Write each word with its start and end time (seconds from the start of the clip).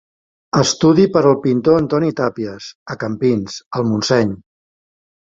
Estudi 0.59 1.05
per 1.17 1.23
al 1.33 1.37
pintor 1.43 1.79
Antoni 1.83 2.11
Tàpies, 2.23 2.73
a 2.95 2.99
Campins, 3.07 3.63
al 3.81 3.91
Montseny. 3.93 4.37